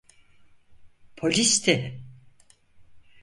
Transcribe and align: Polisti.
Polisti. 1.17 1.75